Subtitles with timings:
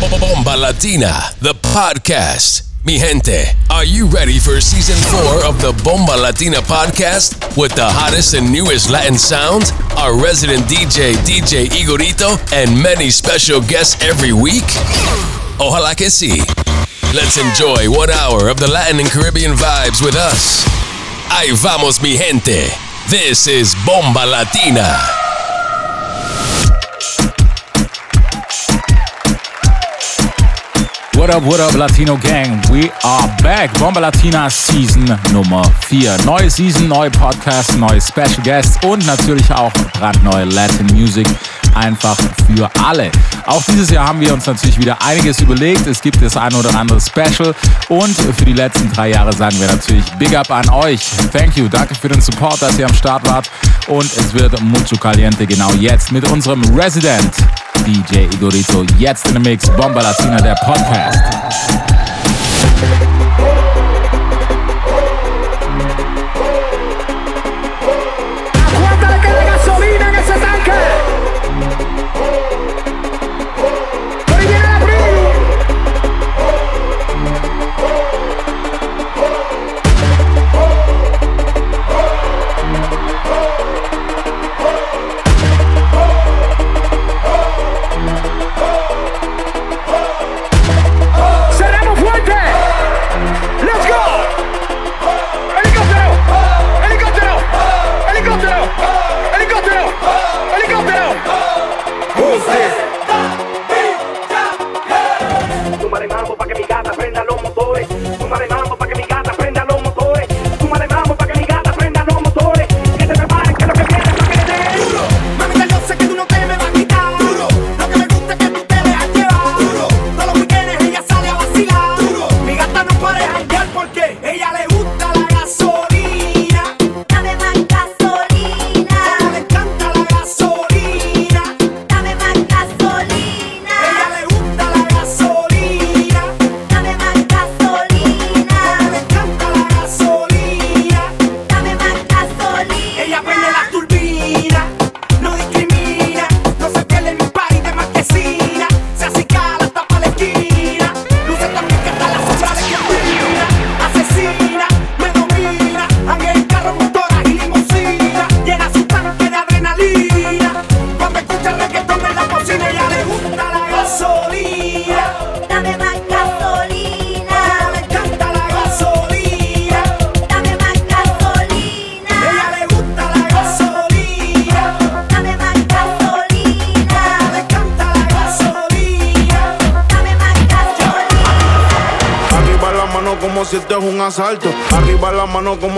[0.00, 2.64] Bomba Latina, the podcast.
[2.84, 7.84] Mi gente, are you ready for season four of the Bomba Latina podcast with the
[7.86, 14.34] hottest and newest Latin sound, our resident DJ, DJ Igorito, and many special guests every
[14.34, 14.68] week?
[15.58, 16.44] Ojalá que sí.
[17.14, 20.66] Let's enjoy one hour of the Latin and Caribbean vibes with us.
[21.30, 22.68] Ahí vamos, mi gente.
[23.08, 25.25] This is Bomba Latina.
[31.26, 32.62] What up, what up, Latino Gang?
[32.70, 33.76] We are back.
[33.80, 36.18] Bomba Latina Season Nummer 4.
[36.24, 41.26] Neue Season, neue Podcasts, neue Special Guests und natürlich auch brandneue Latin Music.
[41.76, 42.16] Einfach
[42.46, 43.10] für alle.
[43.44, 45.86] Auch dieses Jahr haben wir uns natürlich wieder einiges überlegt.
[45.86, 47.54] Es gibt das ein oder andere Special.
[47.88, 51.06] Und für die letzten drei Jahre sagen wir natürlich Big Up an euch.
[51.32, 51.68] Thank you.
[51.68, 53.50] Danke für den Support, dass ihr am Start wart.
[53.88, 57.32] Und es wird mucho caliente genau jetzt mit unserem Resident
[57.84, 58.84] DJ Igorito.
[58.98, 59.68] Jetzt in the Mix.
[59.70, 61.20] Bomba Latina, der Podcast.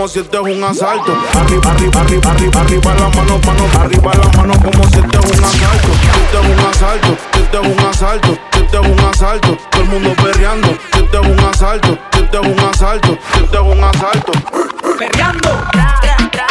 [0.09, 1.13] Si esto es un asalto.
[1.39, 3.69] Arriba, arriba, arriba, arriba, arriba la mano, mano.
[3.79, 5.87] Arriba la mano como si esto es un asalto.
[6.01, 9.57] Si esto es un asalto, si esto es un asalto, si esto es un asalto.
[9.69, 10.67] Todo el mundo perreando.
[10.67, 14.31] Si esto es un asalto, si esto es un asalto, si esto es un asalto.
[14.97, 15.49] Perreando.
[16.01, 16.43] Perreando.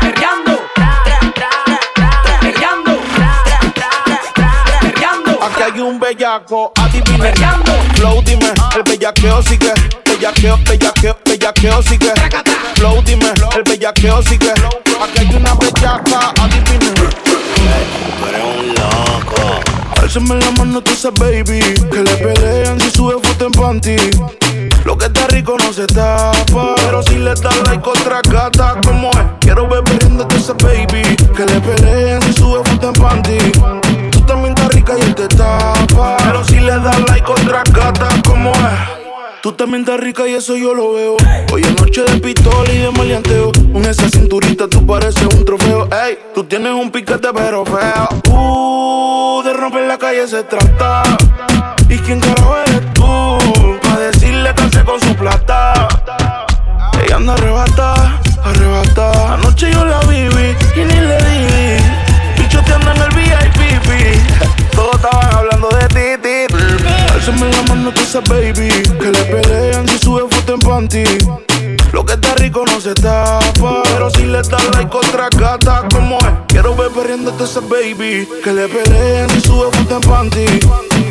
[0.00, 0.58] Perreando.
[2.40, 2.92] Perreando.
[5.42, 7.18] Aquí hay un bellaco, adivine.
[7.18, 7.72] Perreando.
[7.96, 9.72] Flow, dime, el bellaqueo sigue.
[10.06, 12.12] Bellaqueo, bellaqueo, bellaqueo sigue.
[14.02, 14.52] El bellaqueo sigue.
[15.00, 16.92] Aquí hay una bellaca, adivine.
[16.92, 19.60] Tú eres un loco.
[20.00, 21.60] Álzame la mano, tú sabes, baby.
[21.88, 23.96] Que le pelean si sube foto en panty.
[24.84, 26.74] Lo que está rico no se tapa.
[26.78, 29.18] Pero si le das like otra gata, como es?
[29.40, 31.16] Quiero ver riéndote ese baby.
[31.36, 33.38] Que le pelean si sube foto en panty.
[34.10, 36.16] Tú también estás rica y él te tapa.
[36.24, 38.21] Pero si le das like otra gata?
[39.42, 41.16] Tú también estás rica y eso yo lo veo.
[41.52, 43.50] Hoy es noche de pistola y de maleanteo.
[43.72, 45.88] Con esa cinturita tú pareces un trofeo.
[45.90, 48.08] Ey, tú tienes un piquete pero feo.
[48.30, 51.02] Uh, de romper la calle se trata.
[51.88, 53.02] ¿Y quién carajo eres tú?
[53.82, 55.88] Pa' decirle que con su plata.
[57.04, 59.34] Ella anda arrebata, arrebata.
[59.34, 61.31] Anoche yo la viví y ni le di.
[67.24, 68.68] Álzame la mano, tú sabes, baby.
[68.98, 71.04] Que le pelean si sube foto en panty.
[71.92, 73.84] Lo que está rico no se tapa.
[73.84, 76.26] Pero si le das like otra gata, como es?
[76.48, 78.28] Quiero ver perdiéndote ese baby.
[78.42, 80.46] Que le pelean si sube foto en panty.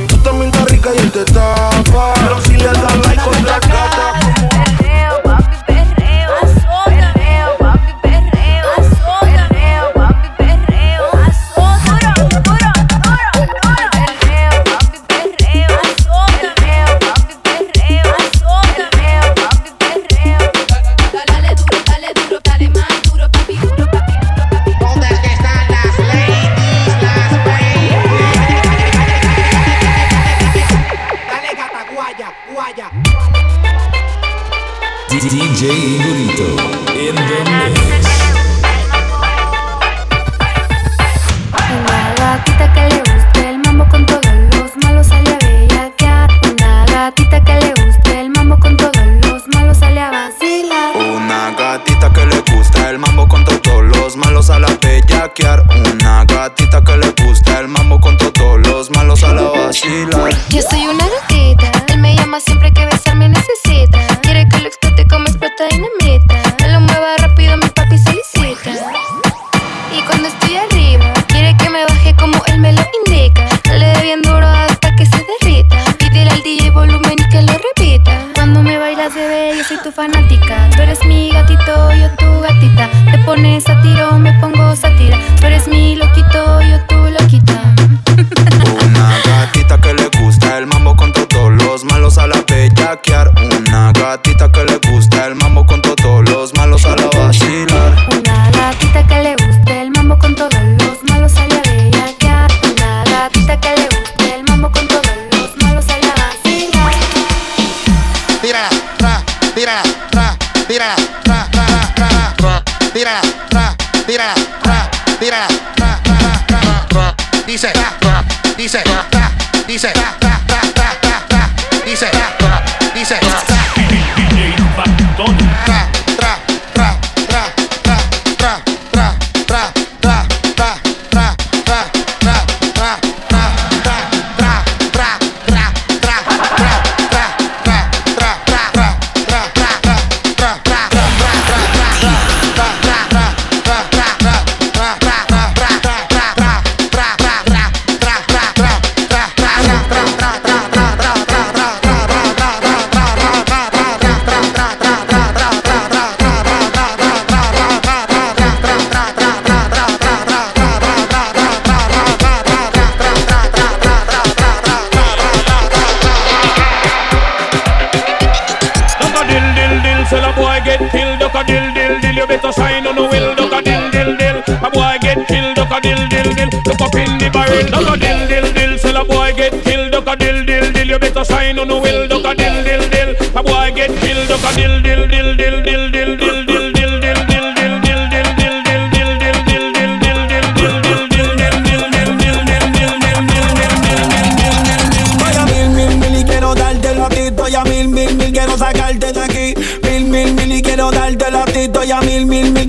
[0.09, 2.13] Tú también estás rica y él te tapa.
[2.15, 4.19] Pero si le das like otra gata,
[35.61, 36.47] DJ Igorito
[36.97, 38.07] in the mix.
[41.53, 46.31] Una gatita que le guste el mambo con todos los malos sale a bellaquear.
[46.51, 50.97] Una gatita que le guste el mambo con todos los malos sale a vacilar.
[50.97, 55.63] Una gatita que le gusta el mambo con todos los malos a la bellaquear.
[55.93, 60.31] Una gatita que le gusta el mambo con todos los malos a la vacilar.
[60.49, 64.10] Yo soy una gatita, él me llama siempre que besarme necesita.
[65.51, 66.31] Bota aí no.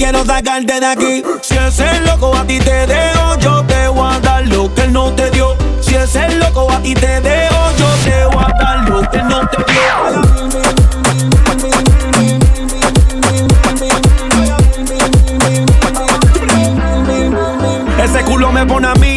[0.03, 1.23] Quiero sacarte de aquí.
[1.43, 4.93] Si ese loco a ti te dejo yo te voy a dar lo que él
[4.93, 5.57] no te dio.
[5.81, 9.29] Si ese loco a ti te dejo yo te voy a dar lo que él
[9.29, 10.43] no te dio.
[18.03, 19.12] Ese culo me pone a mil,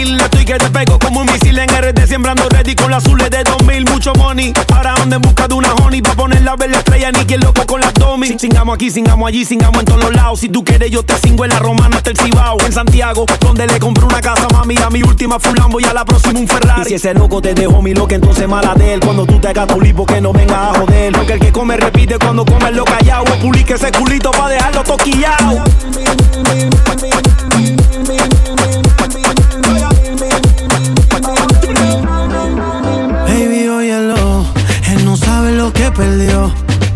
[0.45, 3.85] que te pego como un misil en RD Sembrando ready con las azules de 2000,
[3.85, 4.53] mucho money.
[4.73, 7.81] Ahora ando en busca de una honey Pa' poner la estrella, ni quien loco con
[7.81, 8.37] las domi.
[8.37, 10.39] Singamos aquí, singamos allí, singamos en todos los lados.
[10.39, 12.57] Si tú quieres yo te cingo en la romana hasta el Cibao.
[12.65, 15.93] En Santiago, donde le compré una casa mami A mi última full Lambo y a
[15.93, 16.81] la próxima un Ferrari.
[16.81, 18.99] Y si ese loco te dejó mi loca, entonces mala de él.
[18.99, 21.13] Cuando tú te hagas tu lipo que no venga a joder.
[21.13, 25.63] Porque el que come repite cuando come lo callado publique ese culito pa' dejarlo toquillao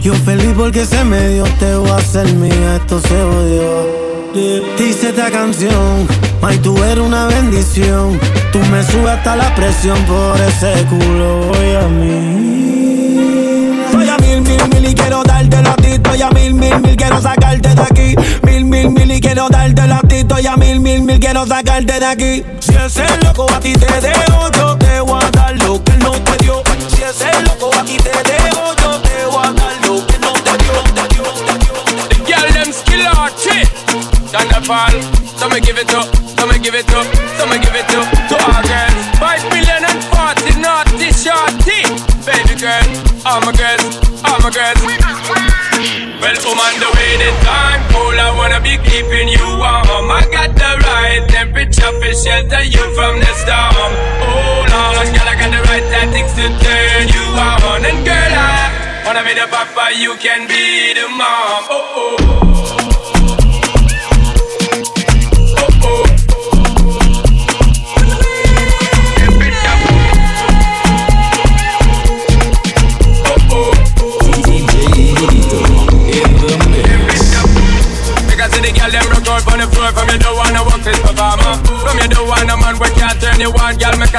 [0.01, 4.33] Yo feliz porque se me dio, te voy a hacer mía, esto se odió.
[4.77, 6.07] Dice esta canción,
[6.41, 8.19] May, tú eres una bendición.
[8.51, 13.79] Tú me subes hasta la presión por ese culo, voy a mí.
[13.93, 16.15] Voy a mil, mil, mil y quiero darte la tito.
[16.15, 18.15] Y a mil, mil, mil quiero sacarte de aquí.
[18.43, 20.39] Mil, mil, mil y quiero darte la tito.
[20.39, 22.43] Y a mil, mil, mil quiero sacarte de aquí.
[22.59, 26.11] Si ese loco a ti te dejo, yo te voy a dar lo que no
[26.11, 26.61] te dio.
[26.89, 30.33] Si ese loco a ti te dejo, yo te voy a dar lo que no
[30.33, 30.73] te dio.
[30.95, 31.73] Te dio, te dio,
[32.07, 32.25] te dio.
[32.25, 33.67] Girl, them skill art shit.
[34.31, 34.93] Thunderfall,
[35.37, 36.05] so me give it up,
[36.37, 37.05] so me give it up,
[37.37, 38.93] so me give it up to all girls.
[39.17, 41.81] Five million and forty naughty shorty.
[42.25, 42.85] Baby girl,
[43.25, 43.97] all my girls,
[44.41, 44.79] my girls.
[46.19, 48.15] Well, on the way the time cool.
[48.19, 49.87] I wanna be keeping you warm.
[49.87, 53.91] Oh, I got the right temperature for shelter you from the storm.
[54.23, 57.85] Oh, Hold on, girl, I got the right tactics to turn you on.
[57.85, 60.78] And girl, I wanna be the papa, you can be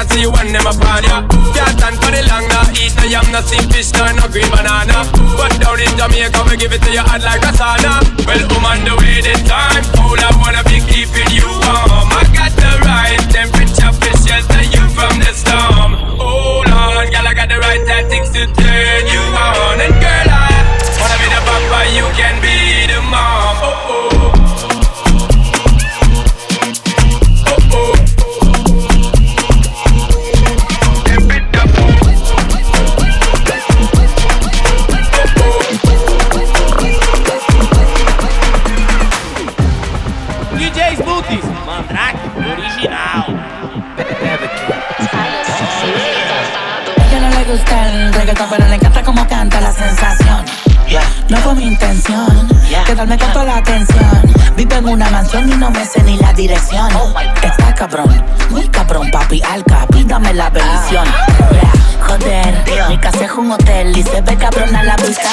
[0.01, 1.21] I see you and them upon ya.
[1.53, 2.65] Can't stand for the long, nah.
[2.73, 5.05] Eat no yam, no steamed fish, no, no green banana.
[5.37, 8.01] But down in Jamaica, we give it to you hot like a sauna.
[8.25, 9.85] Well, I'm on the way this time.
[10.01, 12.09] All I wanna be keeping you warm.
[12.17, 15.70] I got the right temperature for shelter you from the storm.
[52.91, 54.33] Quedarme con toda la atención.
[54.57, 56.89] Vivo en una mansión y no me sé ni la dirección.
[57.41, 58.09] Está cabrón,
[58.51, 61.05] muy cabrón, papi alca, pídame la bendición.
[62.07, 65.29] Joder, mi casa es un hotel y se ve cabrón a la vista.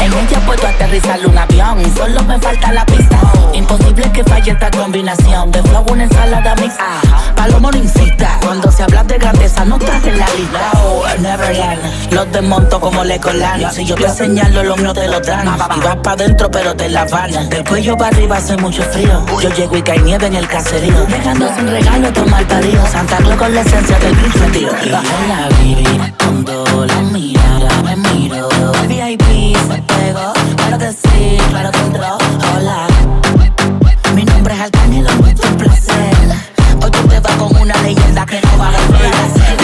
[0.00, 3.18] En ella puedo aterrizar un avión, solo me falta la pista.
[3.52, 7.00] Imposible que falle esta combinación de flow, una ensalada mixta.
[7.36, 10.70] Palomo no insista, cuando se habla de grandeza no estás en la lista.
[10.74, 13.70] Oh, Neverland, los desmonto como Legoland.
[13.72, 15.46] Si yo te señalo, lo mío te lo dan.
[15.76, 17.48] Y vas pa' dentro, pero te la van.
[17.50, 19.26] Del cuello para arriba hace mucho frío.
[19.40, 21.04] Yo llego y cae nieve en el caserío.
[21.06, 22.86] Dejando sin regalo, toma parido.
[22.86, 24.68] Santa con la esencia del grito, tío.
[24.92, 25.84] Bajo la bibi,
[26.18, 28.48] cuando la mirada me miro.
[28.82, 32.18] El VIP se pegó, claro que sí, claro que entró.
[32.56, 32.86] Hola.
[34.14, 36.14] Mi nombre es Arcángel, es un placer.
[36.82, 39.12] Hoy tú te vas con una leyenda que no va a volver.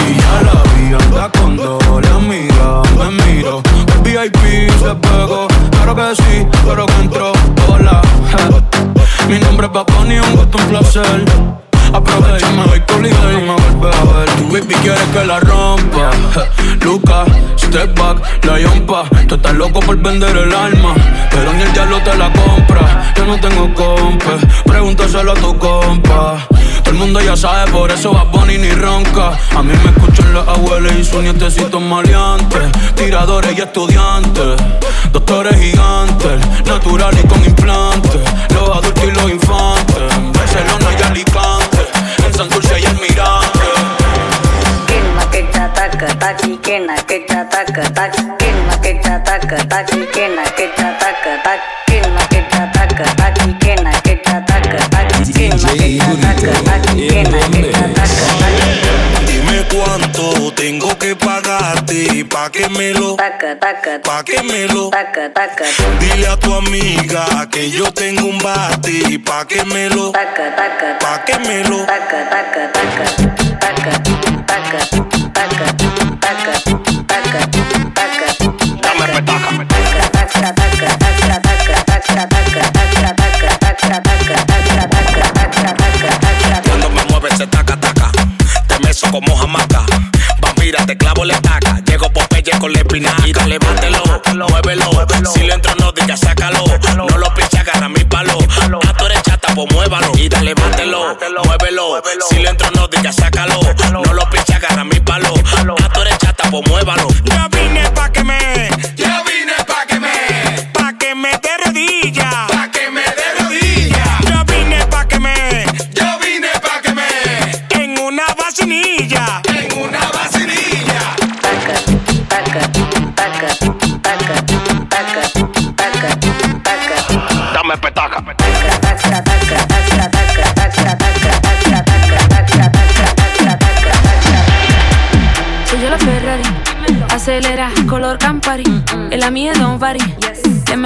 [0.07, 3.61] Y ya la vi, anda con doble amiga, me miro.
[3.93, 7.31] El VIP se pegó, claro que sí, pero que entró.
[7.67, 8.01] Hola,
[9.27, 11.68] mi nombre es Paponi, un gusto, un placer.
[14.37, 16.11] Tu baby quiere que la rompa.
[16.81, 17.25] Luca,
[17.57, 19.03] step back, la yompa.
[19.27, 20.95] Tú estás loco por vender el alma,
[21.29, 23.13] pero ni el diablo te la compra.
[23.15, 26.47] Yo no tengo compa, pregúntaselo a tu compa.
[26.83, 29.37] Todo el mundo ya sabe, por eso va Bonnie ni ronca.
[29.55, 32.71] A mí me escuchan las abuelas y sus nietecitos maleantes.
[32.95, 34.55] Tiradores y estudiantes,
[35.11, 38.21] doctores gigantes, natural y con implantes.
[38.53, 40.03] Los adultos y los infantes.
[40.33, 41.58] Barcelona y Alicante,
[42.99, 43.69] Mirante.
[44.87, 51.33] Quema que chataca, taqui, quena que chataca, taqui, quema que chataca, taqui, quena que chataca,
[51.43, 57.61] taqui, quema que chataca, taqui, quena que chataca, taqui, quema que chataca, taqui, quena que
[57.71, 59.25] chataca, taqui.
[59.25, 59.63] Dime
[60.55, 64.89] tengo que pagarte pa' que me lo, Taca, taca, pa' que me lo.
[64.89, 65.65] taca, taca,
[65.99, 70.99] Dile a tu amiga que yo tengo un bate pa' que me lo, taca, taca,
[70.99, 71.85] pa' que me lo.
[71.85, 73.05] taca, taca, taca,
[73.59, 74.03] taca,
[74.45, 74.79] taca, taca,
[75.33, 75.65] taca,
[77.07, 77.45] taca,
[77.93, 78.27] taca,
[78.81, 79.49] Dame petaca.
[79.67, 86.19] taca, taca, taca, taca, taca, taca, taca, taca, taca, taca, taca, taca, taca, taca, taca,
[86.19, 86.61] taca.
[86.63, 88.11] Cuando me mueves se taca taca,
[88.67, 89.85] te meso como jamaca.
[90.69, 91.79] Vampira, te clavo la estaca.
[91.85, 93.27] Llego Popeye con la espinaca.
[93.27, 94.03] Y dale, bátelo,
[94.49, 94.91] muévelo.
[95.33, 96.63] Si le entro, no digas sácalo.
[96.95, 98.37] No lo pinches, agarra mi palo.
[98.59, 100.11] Ah, tú eres chata, pues muévalo.
[100.15, 102.01] Y dale, bátelo, muévelo.
[102.29, 103.59] Si le entro, no digas sácalo.
[103.91, 105.33] No lo pinches, agarra mi palo.
[105.57, 107.07] Ah, tú eres chata, pues muévalo.
[107.51, 107.78] Vine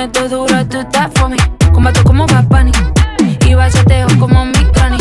[0.03, 1.37] meto duro, tú estás me.
[1.71, 2.71] Combato como Bad Bunny.
[3.47, 4.97] Y bachateo como mi granny.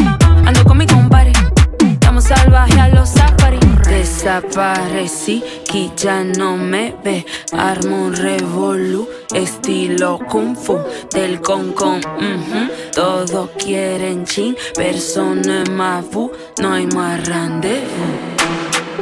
[0.47, 1.33] Ando con mi compadre.
[1.81, 3.59] Estamos salvajes a los safari.
[3.89, 7.27] Desaparecí, que ya no me ve.
[7.53, 10.79] Armo un revolú, estilo kung fu.
[11.13, 12.61] Del con con, ujú.
[12.95, 16.31] Todos quieren chin, persona más bu,
[16.61, 18.21] no hay más rendezvous.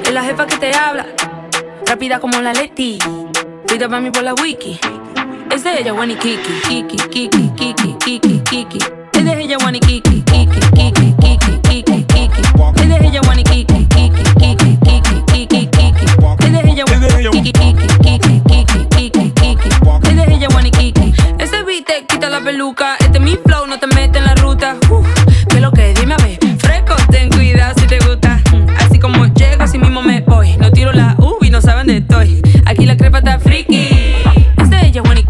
[0.02, 1.06] Es la jefa que te habla,
[1.86, 2.98] rápida como la Leti.
[3.66, 4.80] Pida para mí por la wiki.
[5.50, 7.50] Es de ella, Wani Kiki, Kiki, Kiki,
[7.98, 8.78] Kiki, Kiki.
[9.12, 10.09] Es de ella, Wani Kiki,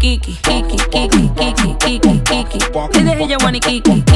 [0.01, 2.59] kiki, kiki, kiki, kiki, kiki, kiki.
[2.73, 4.10] Wanna kiki, kiki, kiki,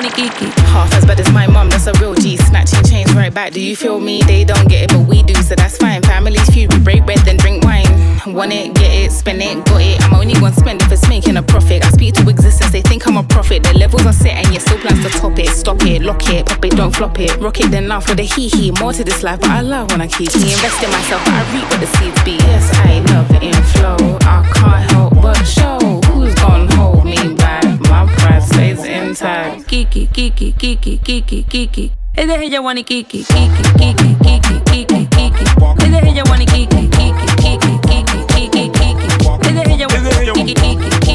[0.00, 0.46] wanna kiki.
[0.72, 2.36] Half as bad as my mum, that's a real G.
[2.36, 3.52] Snatching chains right back.
[3.52, 4.22] Do you feel me?
[4.22, 6.02] They don't get it, but we do, so that's fine.
[6.02, 7.86] Families feud, we break bread, then drink wine.
[8.26, 10.00] Want it, get it, spend it, got it.
[10.02, 11.84] I'm only gonna spend if it's making a profit.
[11.84, 13.62] I speak to existence, they think I'm a prophet.
[13.62, 15.48] The levels are set and you still plans to top it.
[15.48, 17.36] Stop it, lock it, pop it, don't flop it.
[17.38, 18.72] Rock it, then laugh with a hee hee.
[18.80, 20.52] More to this life, but I love when I keep me.
[20.52, 22.36] Invest in myself, but I reap what the seeds be.
[22.50, 24.18] Yes, I love it in flow.
[24.22, 25.78] I can't help but show
[26.12, 27.64] who's gonna hold me back.
[27.88, 29.66] My pride stays intact.
[29.66, 31.90] Kiki, kiki, kiki, kiki, kiki.
[32.16, 35.44] Le dejé ella wanna kiki, kiki, kiki, kiki, kiki, kiki.
[35.78, 37.12] Le dejé ella wanna kiki, kiki,
[37.42, 39.08] kiki, kiki, kiki, kiki.
[39.42, 41.09] Le dejé ella wanna kiki, kiki,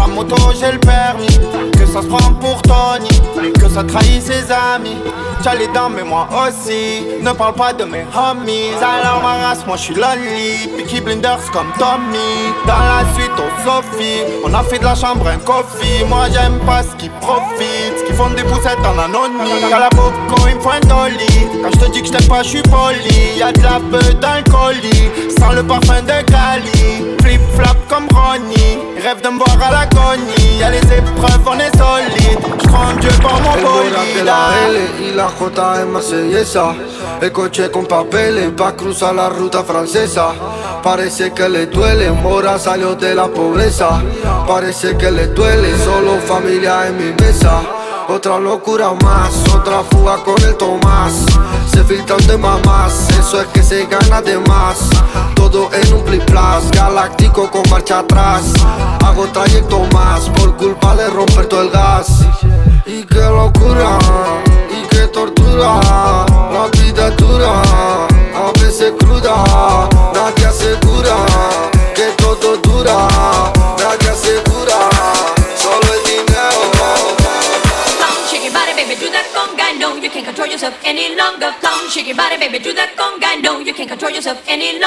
[0.00, 1.38] la moto j'ai le permis.
[1.78, 4.96] Que ça se prend pour Tony, que ça trahit ses amis.
[5.42, 8.72] T'as les dents mais moi aussi, ne parle pas de mes homies.
[8.82, 9.94] Alors ma race, moi je suis
[10.76, 12.52] Peaky Blinders comme Tommy.
[12.66, 16.04] Dans la suite au Sophie, on a fait de la chambre un coffee.
[16.08, 19.70] Moi j'aime pas ce qui profite, ce qui font des poussettes en anonyme.
[19.70, 21.26] Y'a la boco, il me faut un dolly.
[21.62, 23.38] Quand je te dis que je t'aime pas, je suis poli.
[23.38, 27.04] Y'a de la le colis, sans le parfum de Cali.
[27.22, 31.76] Flip flop comme Ronnie, rêve de me voir à l'agonie Y'a les épreuves, on est
[31.76, 34.28] solide, je prends Dieu pour mon la bolide
[34.68, 36.74] L y la J es más belleza
[37.20, 40.28] El coche con papeles va a cruzar la ruta francesa.
[40.82, 44.00] Parece que le duele, Mora salió de la pobreza.
[44.46, 47.60] Parece que le duele, solo familia en mi mesa
[48.12, 51.24] Otra locura más, otra fuga con el Tomás.
[51.72, 54.90] Se filtran de mamás, eso es que se gana de más.
[55.36, 56.24] Todo en un plis
[56.72, 58.52] galáctico con marcha atrás.
[59.04, 62.26] Hago trayecto más, por culpa de romper todo el gas.
[62.84, 63.96] Y qué locura,
[64.70, 65.80] y qué tortura.
[66.52, 71.79] La vida dura, a veces cruda Nadie asegura
[84.26, 84.79] of any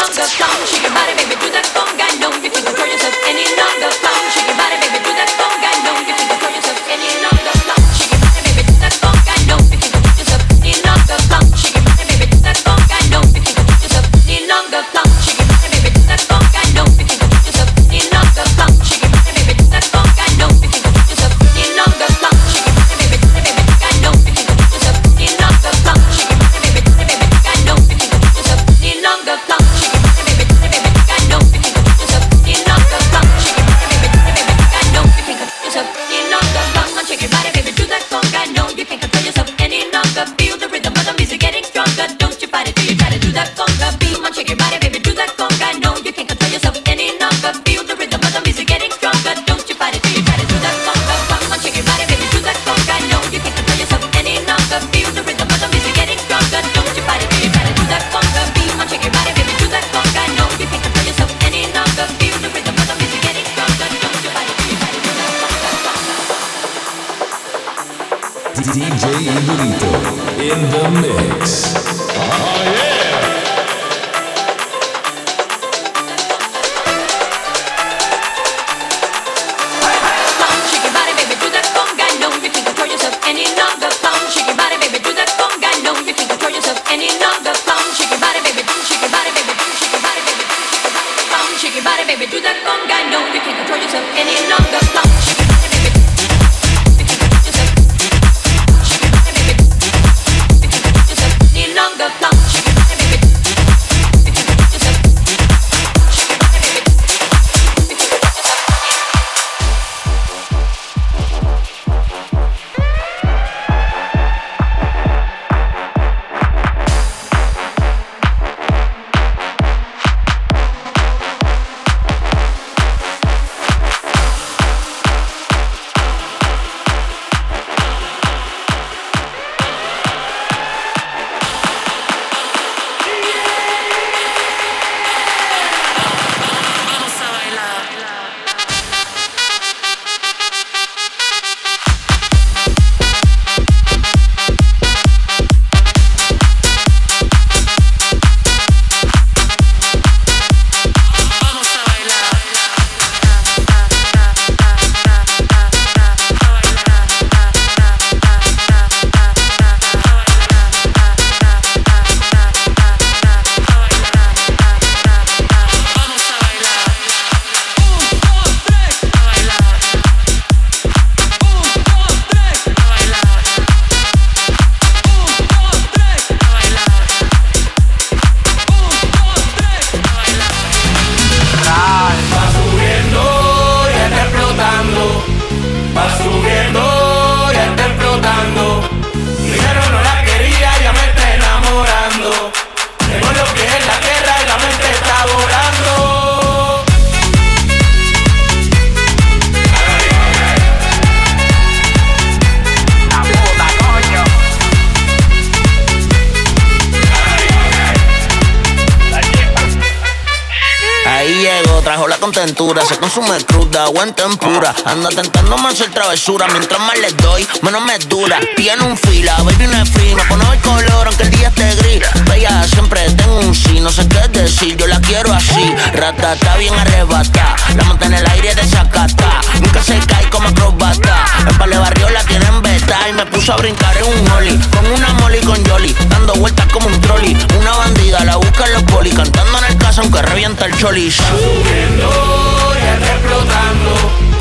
[214.94, 218.40] Anda tentándome hacer travesura, mientras más les doy, menos me dura.
[218.56, 221.74] Tiene un fila, baby no es free, me pone el color aunque el día esté
[221.78, 222.04] gris.
[222.30, 225.74] Bella, siempre tengo un sí, no sé qué decir, yo la quiero así.
[225.94, 229.42] Rata está bien arrebata, la monta en el aire de sacata.
[229.62, 231.26] Nunca se cae como acrobata.
[231.50, 234.60] En Pale Barrio la tienen beta y me puso a brincar en un holly.
[234.76, 237.36] Con una molly con Jolly, dando vueltas como un trolley.
[237.60, 241.10] Una bandida la buscan los poli, cantando en el caso aunque revienta el choli.
[241.10, 244.33] Subiendo, está explotando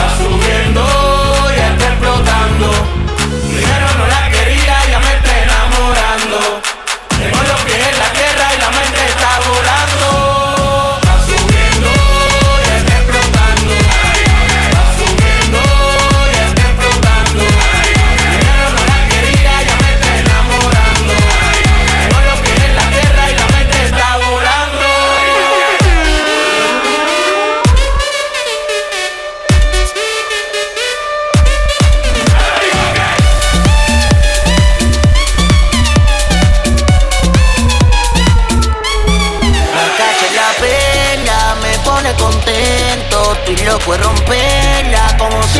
[0.00, 1.09] va subiendo.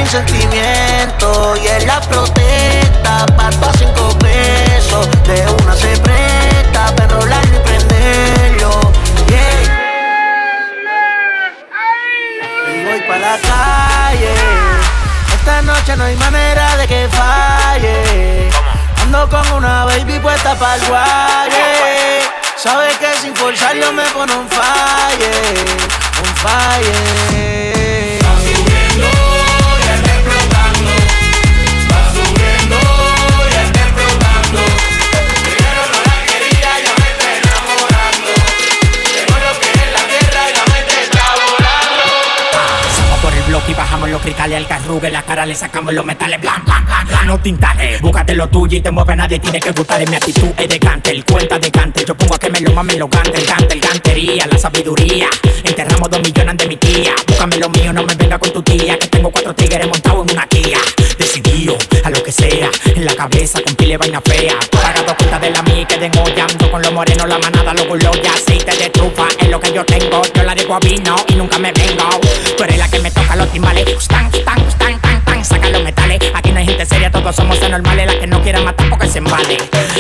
[0.01, 1.57] Sin sentimiento.
[1.57, 5.09] Y en la protesta, pa' cinco pesos.
[5.25, 8.81] De una se presta, para enrolarlo y prenderlo.
[12.69, 14.35] Y voy pa' la calle.
[15.35, 18.49] Esta noche no hay manera de que falle.
[19.03, 22.21] Ando con una baby puesta pa'l guaye.
[22.57, 25.33] Sabe que sin forzarlo me pone un falle,
[26.23, 27.80] un falle.
[43.71, 45.11] Y bajamos los cristales al carrugue.
[45.11, 47.27] La cara le sacamos los metales blan, blan, blan.
[47.27, 49.39] No tintales, búscate lo tuyo y te mueve nadie.
[49.39, 50.81] Tiene que gustar en mi actitud es de.
[51.11, 52.05] El cuenta de cante.
[52.07, 53.39] Yo pongo a que me lo mamen, lo cante.
[53.39, 55.29] El cante, el cantería, la sabiduría.
[55.65, 57.15] Enterramos dos millones de mi tía.
[57.27, 58.97] Búscame lo mío, no me venga con tu tía.
[58.99, 60.79] Que tengo cuatro tigres montados en una Kia.
[61.19, 62.71] Decidido a lo que sea.
[62.95, 64.55] En la cabeza con pile vaina fea.
[64.71, 68.17] Pagado cuenta de la mía y queden hollando con los morenos, la manada, los gulos
[68.23, 69.27] y aceite de trufa.
[69.39, 70.23] Es lo que yo tengo.
[70.35, 72.21] Yo la digo a vino y nunca me vengo.
[72.57, 72.63] Tú
[73.01, 73.87] me toca los timbales.
[73.99, 75.45] Stan, stan, stan, tan, tan.
[75.45, 76.19] Saca los metales.
[76.35, 78.07] Aquí no hay gente seria, todos somos anormales.
[78.07, 79.59] La que no quiera matar porque se embale.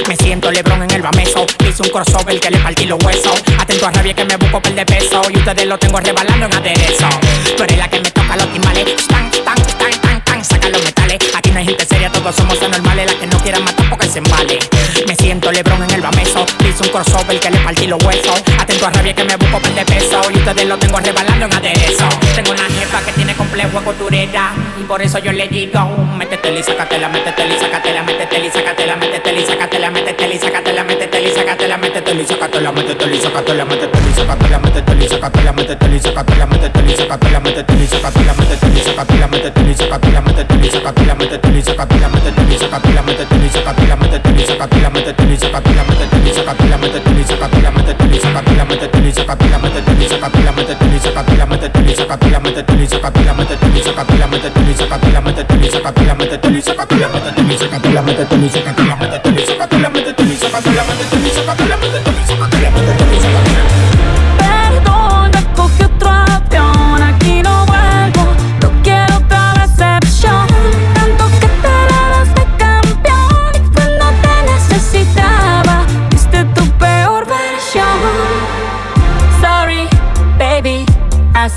[0.08, 1.46] Me siento Lebron en el bameso.
[1.66, 3.42] Hice un crossover que le partí los huesos.
[3.58, 5.22] Atento a rabia que me busco per de peso.
[5.32, 7.08] Y ustedes lo tengo rebalando en aderezo.
[7.56, 8.86] Tú eres la que me toca los timbales.
[8.98, 10.44] Stan, stan, stan, tan, tan.
[10.44, 11.18] Saca los metales.
[11.34, 13.12] Aquí no hay gente seria, todos somos anormales.
[13.12, 14.58] La que no quiera matar porque se embale.
[15.06, 16.44] Me siento Lebron en el bameso.
[16.60, 18.42] Hice un crossover que le partí los huesos.
[18.58, 20.20] Atento a rabia que me busco per de peso.
[20.32, 22.08] Y ustedes lo tengo rebalando en aderezo.
[22.34, 24.52] Tengo una jefa que tiene complejo costurera.
[24.80, 25.80] Y por eso yo le digo:
[26.16, 30.84] Métetela y sácatela, métetela y sácatela, métetela y sácatela, métetela y sácatela, métetela y sácatela,
[30.84, 36.42] métetela y sácatela, métetela y sácatela, métetela y sácatela, métetela y sácatela, métetela y sácatela,
[36.42, 41.14] métetela y sácatela, métetela y sácatela, métetela y sácatela, métetela y sácatela, métetela y sácatela,
[41.14, 45.84] métetela y sácatela, métetela y sácatela, métetela y sácatela, métetela y sácatela, métetela y sácatela,
[45.90, 50.52] métetela y sácatela, métetela y sácatela, métetela y sácatela, métetela y sácatela, métetela y sácatela,
[50.52, 55.20] métetela y sácatela, métetela y sácatela, métetela y sácatela, métetela y sácatela, métetela y sácatela,
[55.20, 60.19] métetela y sácatela, métetela y sácatela, métetela y sácatela, métetela y sácatela, métetela y sácatela,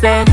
[0.03, 0.32] said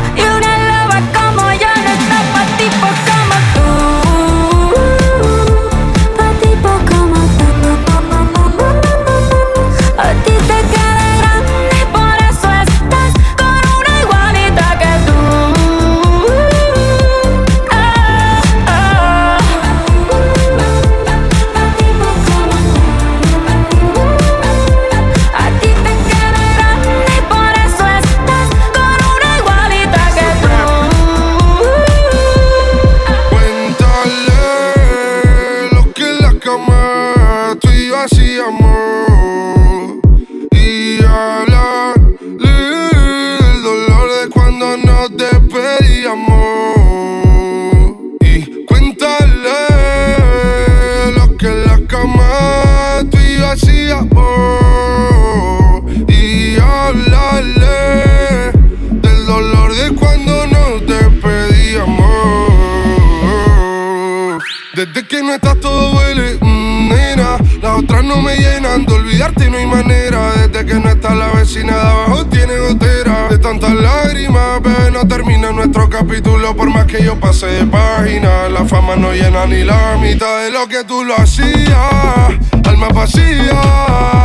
[71.61, 73.27] Vecina de abajo tiene gotera.
[73.29, 76.55] De tantas lágrimas, bebé, no termina nuestro capítulo.
[76.55, 80.51] Por más que yo pase de página, la fama no llena ni la mitad de
[80.51, 82.33] lo que tú lo hacías.
[82.65, 84.20] Alma vacía,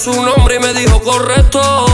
[0.00, 1.89] su nombre y me dijo correcto.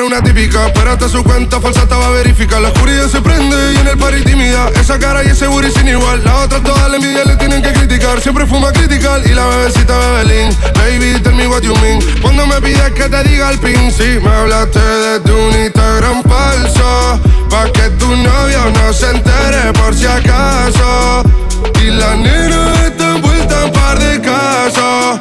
[0.00, 2.60] Era una típica, pero hasta su cuenta falsa estaba verificada.
[2.62, 4.70] La oscuridad se prende y en el party tímida.
[4.80, 6.24] Esa cara y ese booty sin igual.
[6.24, 8.18] Las otras todas la envidia le tienen que criticar.
[8.20, 10.56] Siempre fuma critical y la bebecita bebelín.
[10.74, 12.00] Baby, tell me what you mean.
[12.22, 17.20] Cuando me pides que te diga el pin, sí, me hablaste desde un Instagram falso.
[17.50, 21.22] Pa' que tu novio no se entere por si acaso.
[21.82, 25.20] Y la nena está envuelta en par de casos.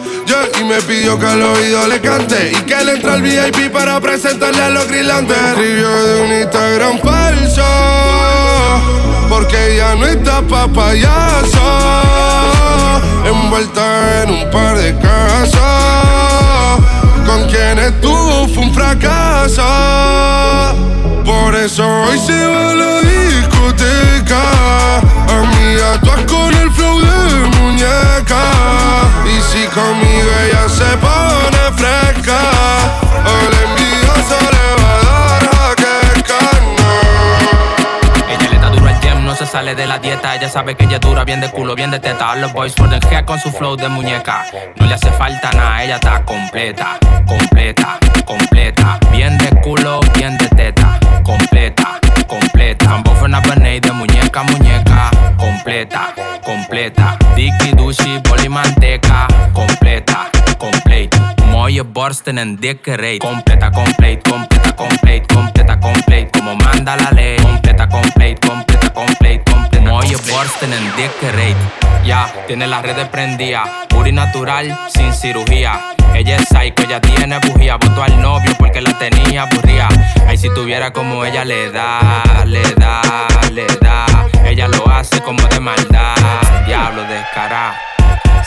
[0.69, 4.61] Me pidió que al oído le cante y que le entre al VIP para presentarle
[4.61, 5.35] a los grilantes.
[5.35, 7.65] Escribió de un Instagram falso,
[9.29, 11.59] porque ella no está pa' payaso.
[13.25, 15.59] Envuelta en un par de casos,
[17.25, 19.65] con quien estuvo fue un fracaso.
[21.25, 24.43] Por eso hoy se va a la discoteca.
[25.29, 26.88] Amiga, tú con el flow
[39.59, 40.35] sale de la dieta.
[40.35, 42.33] Ella sabe que ella es dura, bien de culo, bien de teta.
[42.35, 44.45] Los boys for the con su flow de muñeca.
[44.77, 48.97] No le hace falta nada, ella está completa, completa, completa.
[49.11, 50.97] Bien de culo, bien de teta.
[51.23, 52.89] Completa, completa.
[52.89, 55.11] Ambos una peney de muñeca, muñeca.
[55.37, 56.13] Completa,
[56.45, 57.17] completa.
[57.35, 59.27] Dicky, Dushi, boli, manteca.
[59.53, 61.38] Completa, completa
[61.69, 63.21] mooie borsten en dikke reet.
[63.21, 66.31] Completa, compleet, completa, compleet, completa, compleet.
[66.31, 67.37] Como manda la ley.
[67.37, 69.91] Completa, compleet, completa, compleet, completa.
[69.91, 71.57] Mooie borsten en dikke reet.
[72.03, 73.69] Ya, tiene las redes prendidas.
[73.87, 75.79] Puri natural, sin cirugía.
[76.15, 77.75] Ella es psycho, ella tiene bujía.
[77.75, 79.89] Votó al novio porque la tenía aburrida.
[80.27, 83.01] Ay, si tuviera como ella le da, le da,
[83.51, 84.05] le da.
[84.43, 86.15] Ella lo hace como de maldad.
[86.65, 87.75] Diablo descarado.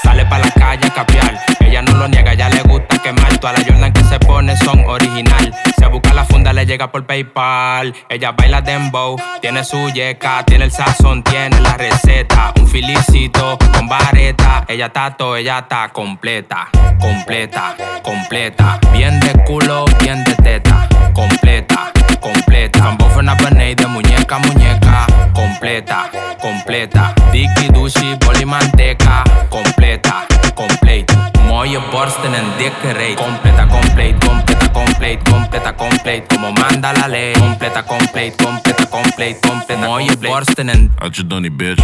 [0.03, 1.62] Sale pa' la calle a capiar.
[1.83, 3.39] No lo niega, ella le gusta quemar.
[3.39, 5.55] Todas las Jordan que se pone son original.
[5.79, 7.95] Se busca la funda, le llega por PayPal.
[8.09, 12.53] Ella baila dembow, tiene su yeca, tiene el sazón, tiene la receta.
[12.59, 14.65] Un felicito con vareta.
[14.69, 16.69] Ella todo, ella está completa,
[17.01, 18.79] completa, completa.
[18.93, 20.89] Bien de culo, bien de teta.
[21.15, 22.79] Completa, completa.
[22.79, 25.07] Tambo fue una de muñeca, muñeca.
[25.35, 27.15] Completa, completa.
[27.33, 29.25] Dicky, Dushi, boli, manteca.
[29.51, 31.32] Completa, completa.
[31.47, 33.15] Mooie borsten en dikke reet.
[33.15, 36.25] Completa, complete, completa, complete, completa, complete.
[36.29, 37.33] Como manda la ley.
[37.33, 39.87] Completa, complete, completa, complete, completa.
[39.87, 41.83] Mooie borsten en Had je dan bitch?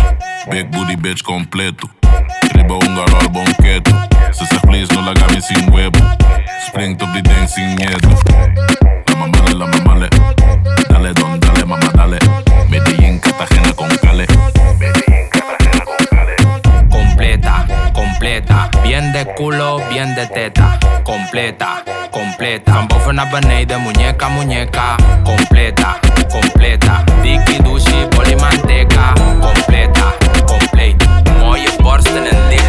[0.48, 1.88] Big booty bitch completo.
[2.52, 3.90] Riba húngaro al banqueto.
[4.30, 6.00] Se zegt please no la haga sin huevo.
[6.66, 8.08] Springt op die ding sin miedo.
[9.04, 10.08] La mamale, la mamale.
[10.88, 12.18] Dale don, dale mama, dale.
[12.68, 14.26] Medellín, Cartagena con Cale.
[19.12, 20.78] De culo, bien de teta.
[21.02, 22.72] Completa, completa.
[22.72, 24.96] Campo fue una de muñeca muñeca.
[25.24, 25.98] Completa,
[26.30, 27.04] completa.
[27.22, 29.14] Dicky, Dushi, boli, manteca.
[29.40, 30.14] Completa,
[30.46, 31.22] completa.
[31.38, 32.60] Mooie borsten en reet.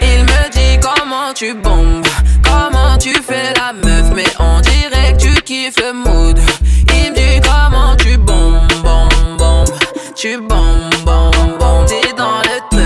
[0.00, 2.06] Il me dit comment tu bombes,
[2.44, 6.38] comment tu fais la meuf, mais on dirait que tu kiffes le mood.
[6.94, 9.68] Il me dit comment tu bombes, bombes, bombes,
[10.14, 11.86] tu bombes, bombes, bombes.
[11.86, 12.77] T'es dans le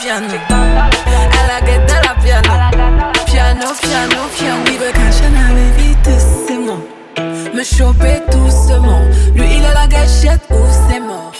[0.00, 0.26] piano.
[0.48, 2.70] À la la piano.
[3.26, 4.64] Piano, piano, piano.
[4.66, 6.80] Il veut qu'un chien avec vite doucement.
[7.54, 9.02] Me choper doucement.
[9.34, 11.32] Lui, il a la gâchette ou c'est mort.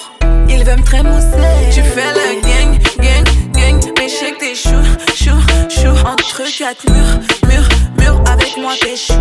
[0.49, 1.71] Il veut me trémousser.
[1.73, 3.81] Tu fais le gang, gang, gang.
[3.99, 4.83] Mais que t'es chou,
[5.15, 5.39] chou,
[5.71, 5.95] chou.
[6.07, 8.21] Entre quatre murs, murs, murs.
[8.31, 9.15] Avec moi, t'es chou.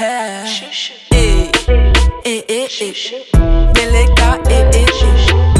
[0.00, 0.80] Hey.
[1.12, 1.50] Eh,
[2.24, 2.92] eh, eh, eh.
[3.74, 5.59] Beleka, eh, eh,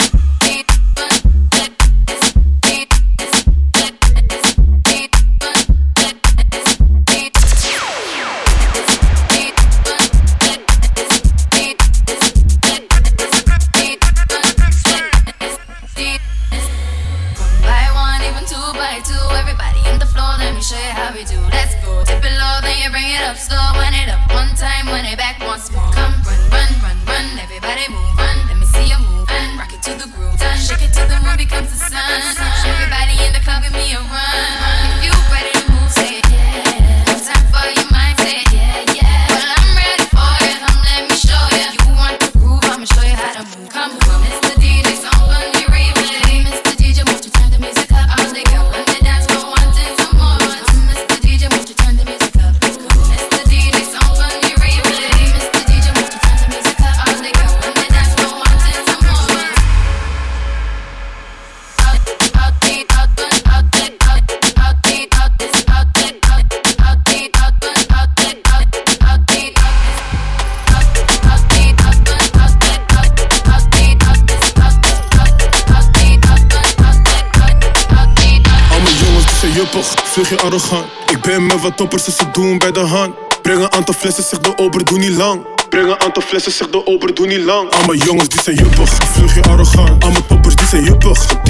[81.51, 83.15] Met wat toppers, ze doen bij de hand.
[83.41, 85.45] Breng een aantal flessen, zeg de ober, doe niet lang.
[85.69, 87.71] Breng een aantal flessen, zeg de ober, doe niet lang.
[87.73, 90.03] Al mijn jongens die zijn juppig, vlug je arrogant.
[90.03, 90.83] Al mijn toppers zijn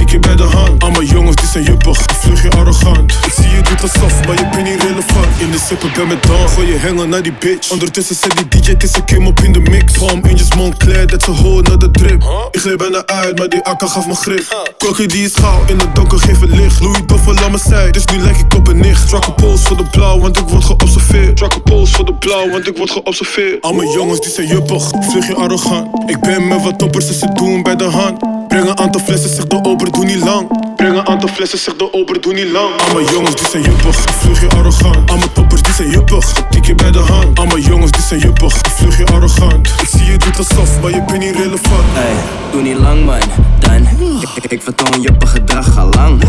[0.06, 0.82] je bij de hand.
[0.82, 3.12] Al mijn jongens die zijn juppig, vlug je arrogant.
[3.12, 5.26] Ik zie je doet alsof, maar je bent niet relevant.
[5.38, 6.48] In de sippen, ben met dan.
[6.48, 7.70] Gooi je hengel naar die bitch.
[7.70, 9.98] Ondertussen zet die DJ, een kim op in de mix.
[9.98, 12.22] Palm Angels Montclair, that's a whole nother drip.
[12.50, 14.72] Ik gleed bijna uit, maar die akka gaf me grip.
[14.78, 16.80] Klokje die is gauw, in het donker geef het licht.
[16.80, 19.06] Louis Doffer laat me zij, dus nu lijk ik op een nicht.
[19.06, 21.38] Strak een pols voor de blauw, want ik word geobserveerd.
[21.38, 23.62] Strak een pols voor de blauw, want ik word geobserveerd.
[23.62, 26.10] Al jongens die zijn juppig, vlug je arrogant.
[26.10, 28.41] Ik ben met wat toppers, dus ze doen bij de hand.
[28.82, 30.74] Aantal flessen, zeg de ober, doe niet lang.
[30.76, 32.80] Breng een aantal flessen, zeg de ober, doe niet lang.
[32.88, 35.10] Al mijn jongens die zijn juppig, vlug je arrogant.
[35.10, 37.38] Al mijn toppers die zijn juppig, tik je bij de hand.
[37.38, 39.68] Al mijn jongens die zijn juppig, vlug je arrogant.
[39.68, 41.84] Ik zie je doet alsof, maar je bent niet relevant.
[41.92, 42.14] Hey,
[42.52, 43.20] doe niet lang man,
[43.58, 43.88] dan
[44.34, 46.22] Ik, ik vertoon juppig gedrag al lang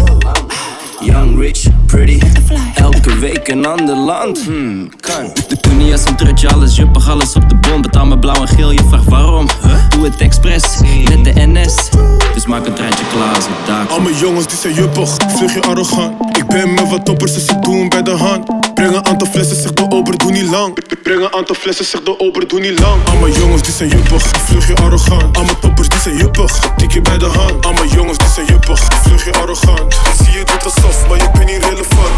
[1.03, 2.19] Young, rich, pretty.
[2.75, 4.43] Elke week een ander land.
[4.43, 5.31] Hmm, kan.
[5.61, 7.81] Doe niet als een trutje, alles juppig, alles op de bom.
[7.81, 9.47] Betaal me blauw en geel, je vraagt waarom.
[9.89, 11.75] Doe het expres, net de NS
[12.33, 15.53] Dus maak een treintje klaar als ik daar Al mijn jongens die zijn juppig, vlug
[15.53, 16.37] je arrogant.
[16.37, 18.49] Ik ben met wat toppers, dus ze doen bij de hand.
[18.83, 20.77] Breng een aantal flessen, zeg de ober, doe niet lang.
[21.03, 23.07] Breng een aantal flessen, zeg de ober, doe niet lang.
[23.09, 25.37] Al mijn jongens die zijn juppig, vlug je arrogant.
[25.37, 27.65] Al mijn toppers die zijn juppig, tik je bij de hand.
[27.65, 29.93] Al mijn jongens die zijn juppig, vlug je arrogant.
[29.93, 32.09] Ik zie je doet alsof, maar je bent niet relevant.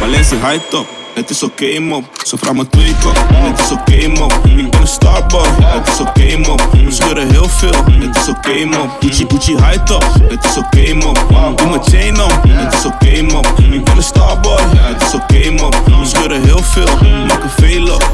[0.00, 2.04] Valencia high top, het is oké mop.
[2.26, 4.32] Ze vraagt me twee kop, het is oké mop.
[4.44, 6.68] Ik ben een starboy, het is oké mop.
[6.72, 8.96] We scheuren heel veel, het is oké mop.
[9.00, 11.18] Gucci Gucci high top, het is oké mop.
[11.56, 13.46] Doe mijn chain om, het is oké mop.
[13.70, 15.76] Ik ben een starboy, het is oké mop.
[15.84, 16.88] We scheuren heel veel,
[17.26, 18.10] maken veel op.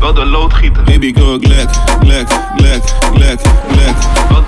[0.00, 0.82] Wel de loodgieter.
[0.82, 1.68] Baby girl, glek,
[2.00, 2.82] glek, glek,
[3.14, 3.40] glek,
[3.70, 3.96] glek.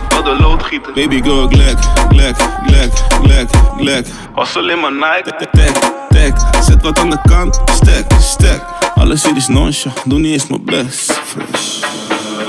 [0.09, 0.93] Wel de loodgieter.
[0.93, 1.79] Baby girl, glek,
[2.09, 2.37] glek,
[2.67, 2.91] glek,
[3.23, 4.07] glek, glek.
[4.35, 5.49] Was alleen maar Nike.
[5.53, 5.73] Tek,
[6.09, 7.61] tek, zet wat aan de kant.
[7.73, 8.61] Stek, stek.
[8.95, 11.13] Alles hier is nonchalant, doe niet eens mijn best.
[11.13, 11.85] Fresh.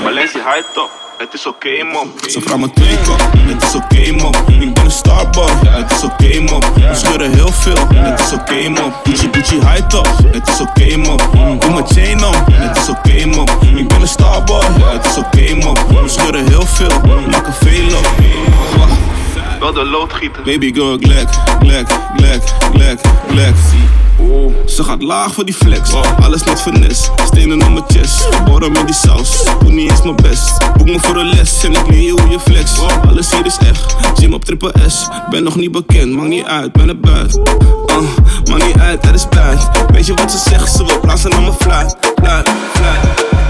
[0.02, 0.90] Valencia high top.
[1.20, 2.08] Het is oké mop.
[2.28, 4.36] Ze vraagt me twee kop, het is oké mop.
[4.60, 6.64] Ik ben een starboy, het is oké mop.
[6.74, 9.00] We scheuren heel veel, het is oké mop.
[9.04, 11.28] Gucci Gucci high top, het is oké mop.
[11.60, 13.50] Doe mijn chain om, het is oké mop.
[13.76, 15.78] Ik ben een starboy, het is oké mop.
[15.88, 17.00] We scheuren heel veel,
[17.30, 19.09] maken veel op.
[19.60, 20.42] Wel de loodgieter.
[20.42, 21.28] Baby girl, glek,
[21.60, 21.86] glek,
[22.16, 22.42] glek,
[22.72, 23.54] glek, glek.
[24.18, 25.94] Oh, ze gaat laag voor die flex.
[26.22, 27.10] Alles met finesse.
[27.24, 28.26] Stenen op mijn chest.
[28.30, 29.44] Geboren met die saus.
[29.60, 30.72] Doe niet eens mijn best.
[30.76, 32.80] Boek me voor een les en ik leer je hoe je flex.
[33.08, 33.96] Alles hier is echt.
[34.14, 35.08] Gym op triple S.
[35.30, 37.42] Ben nog niet bekend, maakt niet uit, ben er buiten.
[37.86, 37.96] Uh,
[38.50, 39.68] maakt niet uit, er is spijt.
[39.92, 40.72] Weet je wat ze zegt?
[40.72, 41.94] Ze wil blazen naar mijn fly.
[42.22, 42.42] Fly,
[42.72, 43.49] fly.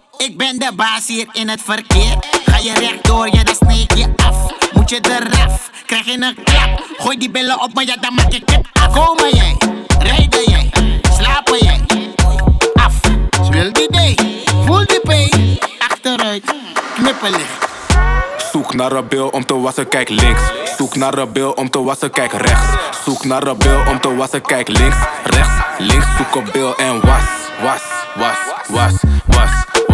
[0.21, 2.17] ik ben de baas hier in het verkeer.
[2.45, 4.37] Ga je rechtdoor, ja dan sneek je af.
[4.73, 6.83] Moet je eraf, krijg je een klap.
[6.97, 8.93] Gooi die billen op, maar ja dan maak ik het af.
[8.93, 9.57] Komen jij,
[9.99, 10.69] rijden jij,
[11.17, 11.79] slapen jij.
[12.73, 12.93] Af,
[13.43, 14.17] speel die day,
[14.65, 15.59] voel die pay.
[15.87, 16.53] Achteruit,
[16.93, 17.69] knippelig.
[18.51, 20.41] Zoek naar een bil om te wassen, kijk links.
[20.77, 22.67] Zoek naar een bil om te wassen, kijk rechts.
[23.05, 26.05] Zoek naar een bil om te wassen, kijk links, rechts, links.
[26.17, 27.23] Zoek op bil en was,
[27.61, 27.81] was,
[28.15, 28.93] was, was,
[29.25, 29.70] was,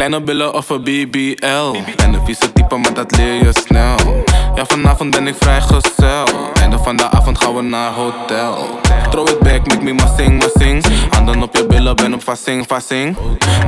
[0.00, 1.76] Kleine billen of een BBL.
[1.96, 4.24] En een vieze type, maar dat leer je snel.
[4.54, 6.24] Ja, vanavond ben ik vrijgezel.
[6.60, 8.80] Einde van de avond gaan we naar hotel.
[9.10, 10.10] Throw it back, make me maar
[10.58, 10.84] sing.
[11.10, 13.16] Handen op je billen, ben op vassing, vassing.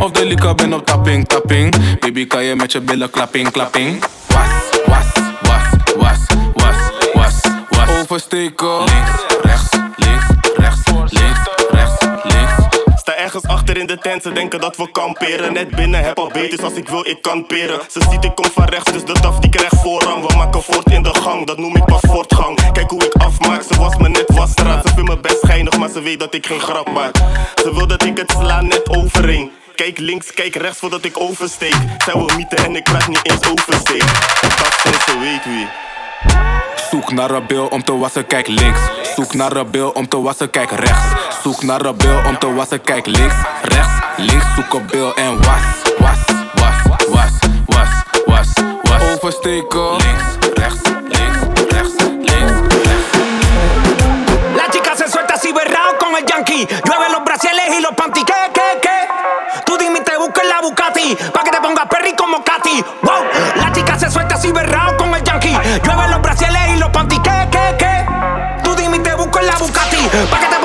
[0.01, 1.99] Of de liquor, ben op tapping, tapping.
[1.99, 4.05] Baby, kan je met je billen klapping, klapping.
[4.27, 4.47] Was,
[4.87, 5.05] was,
[5.41, 5.63] was,
[5.97, 6.19] was,
[6.55, 6.77] was,
[7.15, 8.01] was, was.
[8.01, 8.79] Oversteken.
[8.79, 9.42] Links,
[13.35, 15.53] ergens achter in de tent, ze denken dat we kamperen.
[15.53, 17.81] Net binnen, heb al beters als ik wil, ik kan peren.
[17.91, 20.27] Ze ziet ik kom van rechts, dus de taf die krijgt voorrang.
[20.27, 22.73] We maken voort in de gang, dat noem ik pas voortgang.
[22.73, 24.89] Kijk hoe ik afmaak, ze was me net wasstraat.
[24.89, 27.17] Ze vindt me best geinig, maar ze weet dat ik geen grap maak.
[27.55, 29.51] Ze wil dat ik het sla net overheen.
[29.75, 31.77] Kijk links, kijk rechts voordat ik oversteek.
[32.05, 34.05] Zij wil mieten en ik praat niet eens oversteek.
[34.41, 35.92] Dat sinds ze weet wie.
[36.91, 38.81] Zoek naar rebel om te wassen, kijk links.
[39.15, 41.05] Zoek naar rebel om te wassen, kijk rechts.
[41.43, 43.35] Zoek naar rebel om te wassen, kijk links.
[43.63, 45.63] Rechts, links, zoek op bil en was.
[45.99, 46.19] Was,
[46.55, 46.75] was,
[47.09, 47.31] was,
[47.67, 47.89] was,
[48.27, 48.49] was,
[48.83, 49.15] was.
[49.15, 49.91] Oversteken.
[49.91, 53.17] Links, rechts, links, rechts, links, rechts.
[54.57, 56.67] La chica se suelta así berrao con el yankee.
[56.85, 58.99] Llueve los brasiles y los panty, que, que, que.
[59.65, 61.17] Tú dime te busco en la Bucati.
[61.33, 62.85] Pa' que te pongas perri como Katy.
[63.03, 63.25] Wow,
[63.57, 64.32] la chica se suelta.
[65.81, 68.07] Llueven los brasiles y los panty, que, que, que.
[68.63, 70.62] Tú dime te busco en la Bucati.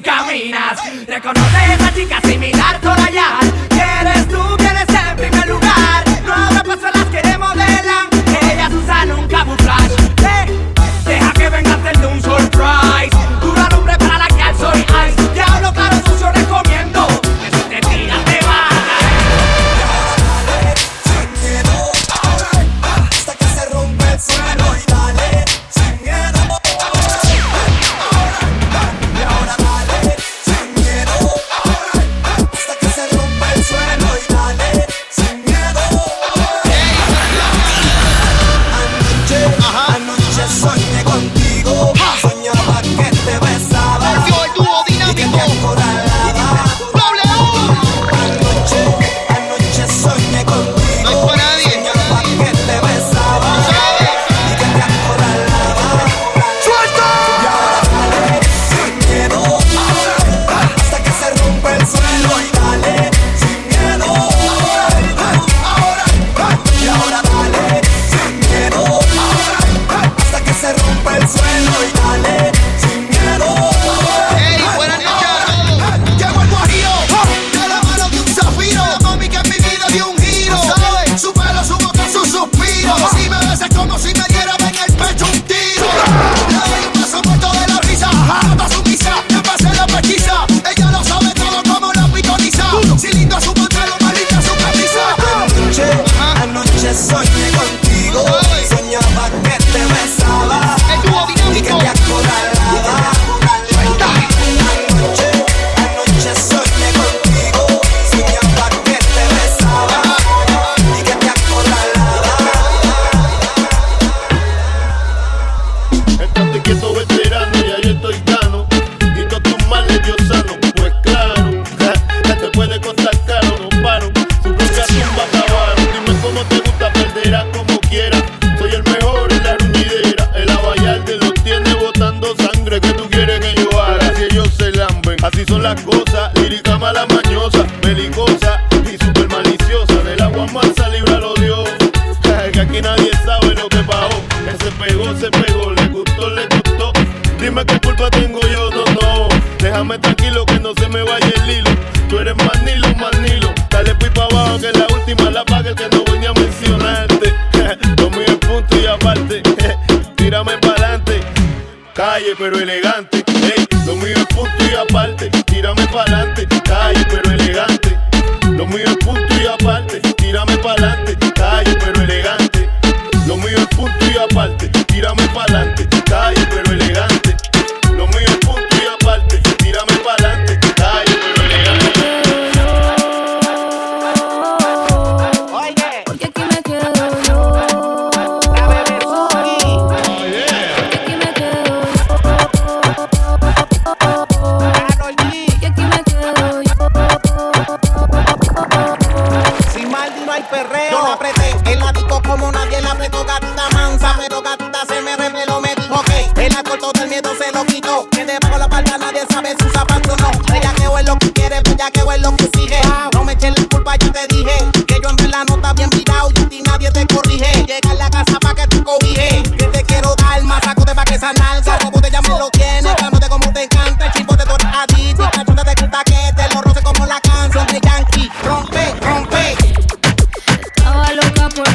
[0.00, 0.80] Caminas.
[1.06, 2.20] Reconoce esa chica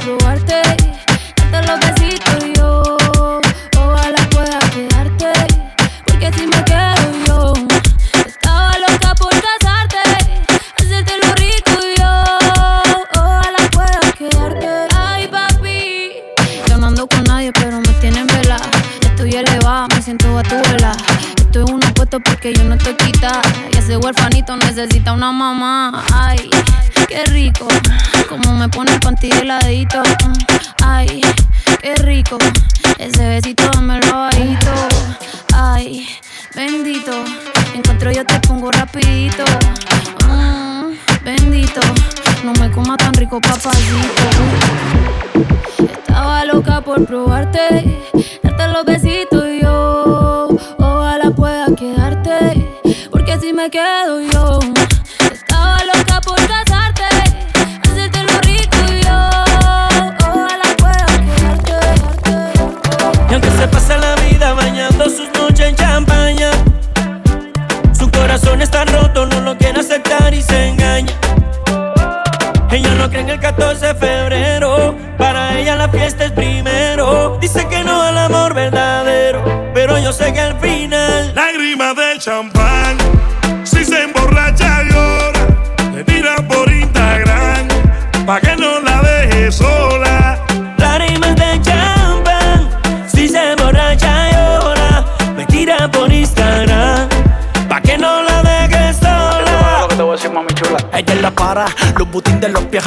[0.05, 0.92] robarte.
[53.63, 54.42] me quedo yo.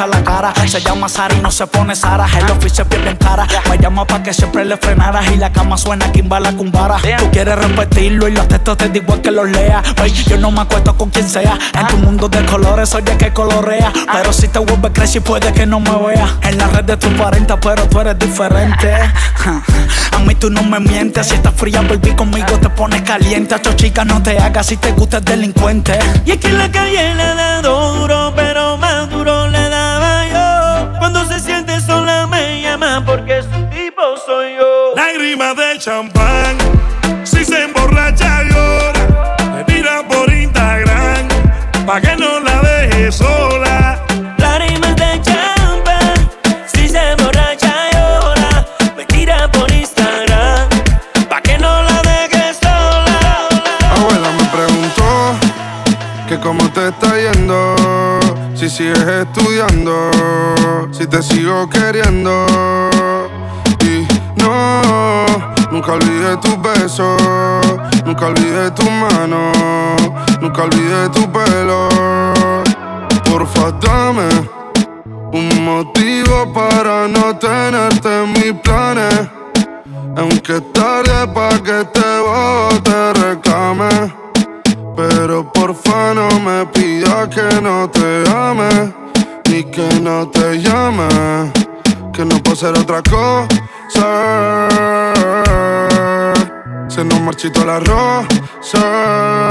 [0.04, 0.52] la cara.
[0.66, 2.26] Se llama Sara y no se pone Sara.
[2.36, 3.46] El office se pierde en cara.
[3.70, 5.24] Me llama pa' que siempre le frenara.
[5.32, 6.98] Y la cama suena, quimba la cumbara.
[7.18, 9.82] Tú quieres repetirlo y los textos te digo que los lea.
[10.26, 11.56] Yo no me acuesto con quien sea.
[11.72, 11.88] En ah.
[11.88, 13.92] tu mundo de colores, oye que colorea.
[14.08, 14.12] Ah.
[14.14, 16.30] Pero si te vuelves crazy, puede que no me veas.
[16.42, 18.92] En la red de tus 40, pero tú eres diferente.
[19.46, 19.62] Ah.
[20.12, 21.26] A mí tú no me mientes.
[21.28, 23.54] Si estás fría, volví conmigo, te pones caliente.
[23.54, 25.98] A chica, no te hagas si te gusta el delincuente.
[26.24, 29.46] Y es que la calle le da duro, pero más duro
[35.76, 36.56] de champán.
[37.24, 41.28] Si se emborracha llora, me tira por Instagram,
[41.86, 44.00] pa' que no la deje sola.
[44.38, 46.30] Lágrimas de champán,
[46.72, 48.66] si se emborracha llora,
[48.96, 50.68] me tira por Instagram,
[51.28, 53.48] pa' que no la deje sola.
[53.96, 55.36] Abuela me preguntó
[56.28, 57.76] que cómo te está yendo,
[58.54, 60.10] si sigues estudiando,
[60.92, 62.95] si te sigo queriendo
[65.86, 67.22] Nunca olvidé tus besos,
[68.04, 69.56] nunca olvidé tus manos,
[70.40, 71.88] nunca olvidé tu pelo.
[73.24, 74.28] Porfa, dame
[75.32, 79.28] un motivo para no tenerte en mis planes.
[80.16, 84.12] Aunque es tarde para que te vote, te reclame.
[84.96, 88.92] Pero porfa, no me pidas que no te ame,
[89.50, 91.52] ni que no te llame,
[92.12, 93.46] que no puedo ser otra cosa
[96.88, 99.48] se nos marchitó la rosa.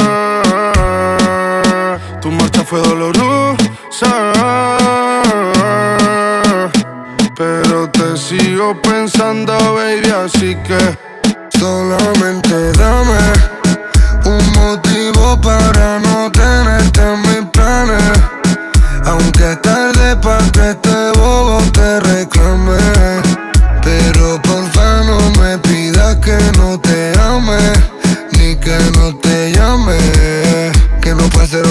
[2.22, 4.12] Tu marcha fue dolorosa.
[7.36, 10.98] Pero te sigo pensando, baby, así que
[11.60, 13.20] solamente dame
[14.26, 18.20] un motivo para no tenerte en mis planes.
[19.06, 20.76] Aunque es tarde para que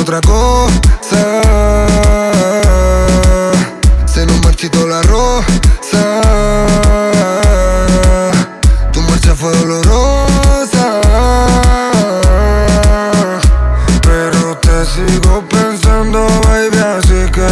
[0.05, 1.41] otra cosa.
[4.05, 6.21] Se nos marchitó la rosa.
[8.93, 11.01] Tu marcha fue dolorosa.
[14.03, 17.49] Pero te sigo pensando, baby, así que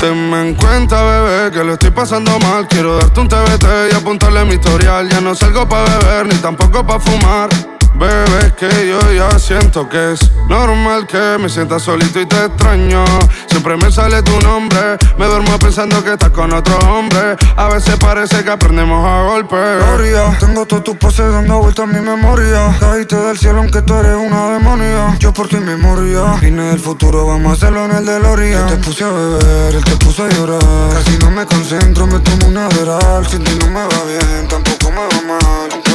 [0.00, 2.66] Tenme en cuenta, bebé, que lo estoy pasando mal.
[2.66, 5.08] Quiero darte un TBT y apuntarle mi historial.
[5.08, 7.48] Ya no salgo pa' beber ni tampoco pa' fumar.
[7.94, 13.04] Bebé, que yo ya siento que es normal que me sienta solito y te extraño.
[13.46, 14.96] Siempre me sale tu nombre.
[15.18, 17.36] Me duermo pensando que estás con otro hombre.
[17.56, 19.84] A veces parece que aprendemos a golpes.
[19.84, 22.76] Gloria, tengo todos tus poses dando vueltas en mi memoria.
[22.80, 25.16] Caíste del cielo aunque tú eres una demonia.
[25.18, 26.38] Yo por ti me moría.
[26.40, 28.68] Vine del futuro, vamos a hacerlo en el DeLorean.
[28.68, 30.60] Yo te puse a beber, él te puso a llorar.
[30.94, 33.26] Casi no me concentro, me tomo una Adderall.
[33.26, 35.91] Sin ti no me va bien, tampoco me va mal.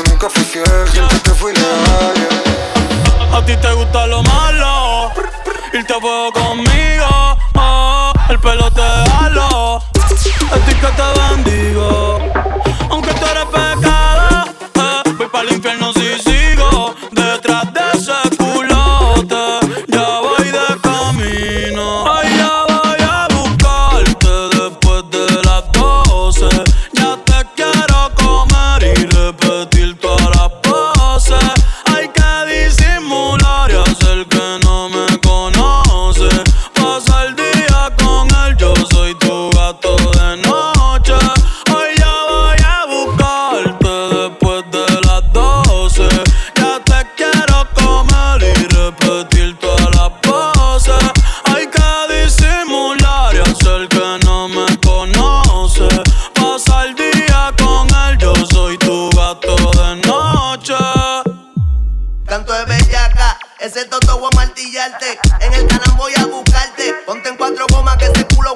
[3.32, 5.12] A ti te gusta lo malo,
[5.74, 7.38] irte a fuego conmigo.
[7.56, 12.37] oh, el pelo te halo, a ti que te bendigo.
[65.98, 66.94] Voy a buscarte.
[67.06, 68.56] Ponte en cuatro gomas que ese culo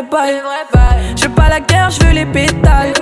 [0.00, 2.94] Je veux pas la guerre, je veux les pétales.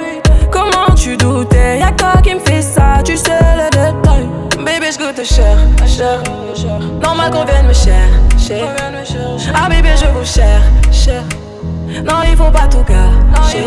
[0.51, 1.79] Comment tu doutais?
[1.79, 3.01] Y'a quoi qui me fait ça?
[3.05, 4.29] Tu sais les détails.
[4.59, 6.21] Bébé, je goûte cher, cher.
[7.01, 8.75] Normal qu'on vienne me cher, cher.
[9.55, 11.23] Ah, bébé, je vous cher, cher.
[12.05, 13.65] Non, ils vont pas tout gâcher.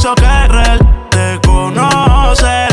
[0.00, 0.78] Hizo querer
[1.10, 2.68] te conocer.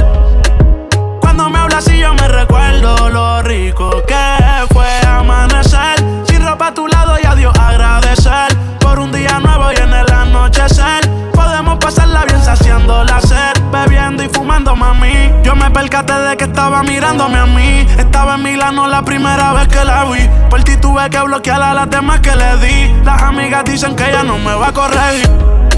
[1.19, 5.97] Cuando me hablas y yo me recuerdo lo rico que fue amanecer.
[6.25, 8.55] Sin ropa a tu lado y a Dios agradecer.
[8.79, 11.01] Por un día nuevo y en el anochecer.
[11.33, 13.61] Podemos pasarla bien saciando la sed.
[13.73, 15.33] Bebiendo y fumando, mami.
[15.43, 17.85] Yo me percaté de que estaba mirándome a mí.
[17.97, 20.29] Estaba en Milano la primera vez que la vi.
[20.49, 23.03] Por ti tuve que bloquear a las demás que le di.
[23.03, 24.71] Las amigas dicen que ella no me va a.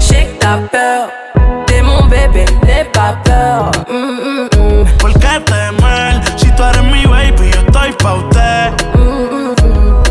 [0.00, 1.29] sais que
[2.10, 3.70] bébé, n'aie pas peur.
[3.88, 4.98] Mm, mm, mm.
[4.98, 6.20] ¿Por qué temer?
[6.36, 8.72] Si tú eres mi baby, yo estoy pa' usted.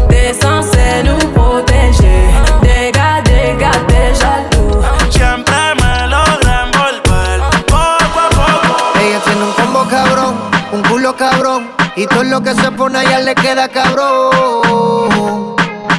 [0.09, 2.23] T'es censé nous protéger.
[2.61, 4.81] Des gars, des gars, des jaloux.
[5.09, 7.39] Siempre me logra envolver.
[7.67, 8.99] Poco a poco.
[9.01, 10.35] Ella tiene un combo cabrón,
[10.71, 11.67] un culo cabrón.
[11.95, 15.55] Y todo lo que se pone a ella le queda cabrón.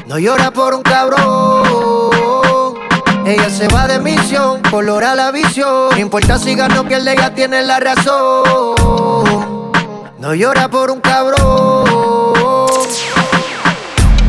[0.06, 2.49] No llora por un cabrón.
[3.30, 5.90] Ella se va de misión, colora la visión.
[5.92, 8.74] No importa si gana o pierde, ella tiene la razón.
[10.18, 12.66] No llora por un cabrón.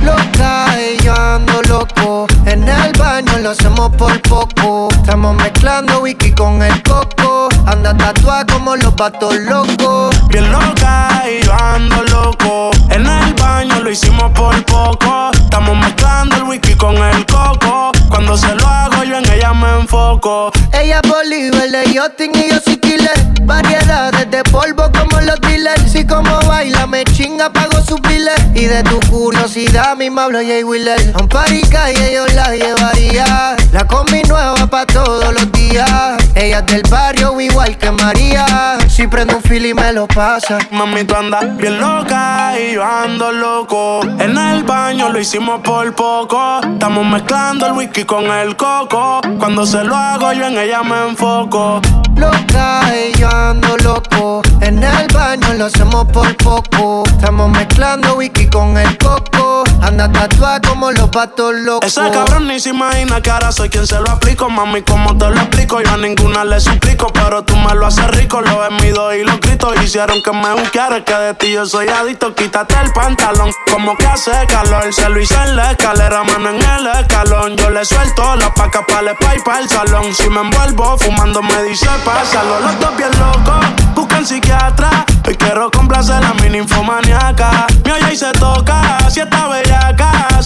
[0.06, 2.28] Loca yo ando loco.
[2.46, 4.90] En el baño lo hacemos por poco.
[4.92, 7.50] Estamos mezclando whisky con el coco.
[7.66, 10.16] Anda tatuada como los patos locos.
[10.28, 12.70] Bien loca y ando loco.
[12.92, 15.32] En el baño lo hicimos por poco.
[15.34, 17.92] Estamos mezclando el whisky con el coco.
[18.12, 20.52] Cuando se lo hago, yo en ella me enfoco.
[20.74, 23.32] Ella es Bolívar de yachting y yo soy killer.
[23.44, 25.90] Variedades de polvo como los dealers.
[25.90, 28.36] Si como baila me chinga, pago su piles.
[28.54, 31.14] Y de tu curiosidad, mi hablo Jay Wheeler.
[31.16, 33.56] A un party calle yo la llevaría.
[33.72, 35.90] La combi nueva pa' todos los días.
[36.36, 38.78] Ella es del barrio igual que María.
[38.90, 40.60] Si prende un fil y me lo pasa.
[40.72, 44.02] Mami, tú andas bien loca y yo ando loco.
[44.20, 46.60] En el baño lo hicimos por poco.
[46.62, 49.22] Estamos mezclando el whisky con el coco.
[49.40, 51.82] Cuando se lo hago, yo en ella me enfoco.
[52.16, 54.42] Loca y yo ando loco.
[54.62, 57.04] En el baño lo hacemos por poco.
[57.08, 59.64] Estamos mezclando whisky con el coco.
[59.82, 61.88] Anda tatuada como los patos locos.
[61.88, 64.50] Ese cabrón ni se imagina que ahora soy quien se lo aplico.
[64.50, 67.12] Mami, como te lo explico, yo a ninguna le suplico.
[67.12, 71.04] Pero tú me lo haces rico, lo mido y los gritos hicieron que me buscara.
[71.04, 73.52] Que de ti yo soy adicto, quítate el pantalón.
[73.72, 77.58] Como que hace calor, se lo hice en la escalera, mano en el escalón.
[77.58, 80.14] Yo le suelto la paca para el y para el salón.
[80.14, 82.60] Si me envuelvo fumando, me dice pásalo.
[82.60, 83.66] Los dos bien locos,
[83.96, 85.06] buscan psiquiatra.
[85.28, 87.68] Hoy quiero complacer a mi ninfomaniaca.
[87.84, 89.48] Me oye y se toca, si está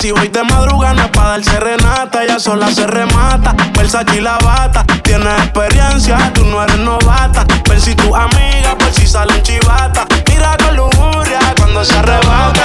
[0.06, 2.24] Si voy de madrugada no es para dar serenata.
[2.24, 4.86] Ella sola se remata, Versace y la bata.
[5.02, 7.44] Tienes experiencia, tú no eres novata.
[7.68, 10.06] Ver si tu amiga, por si salen chivata.
[10.28, 12.62] Mira con lujuria cuando se arrebata.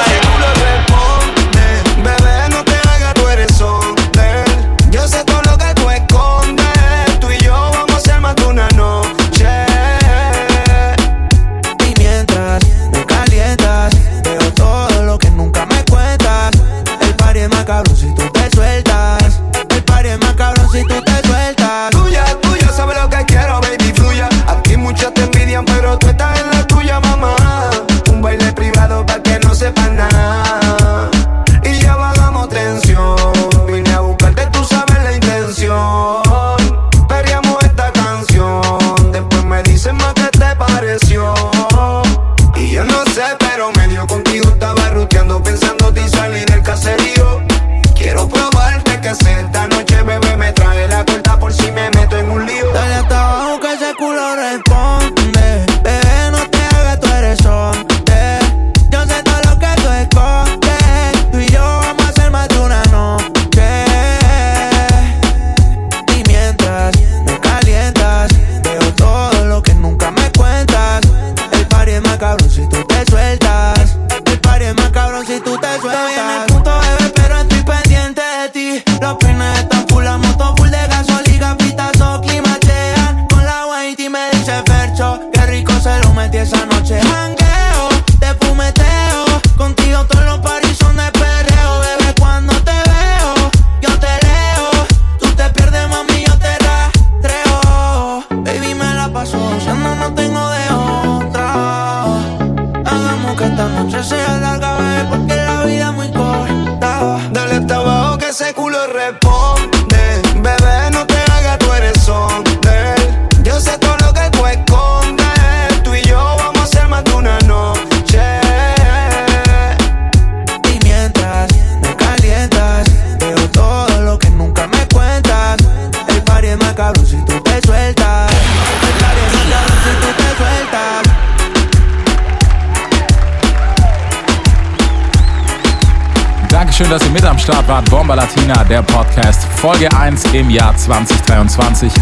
[140.24, 141.92] 1 im Jahr 2023.